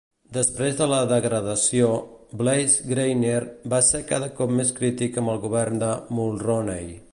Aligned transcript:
Després 0.35 0.77
de 0.77 0.85
la 0.91 1.01
degradació, 1.11 1.89
Blais-Grenier 2.39 3.43
va 3.75 3.83
ser 3.91 4.03
cada 4.15 4.33
cop 4.41 4.57
més 4.61 4.75
crític 4.83 5.23
amb 5.23 5.35
el 5.37 5.43
govern 5.47 5.81
de 5.85 5.95
Mulroney. 6.21 6.93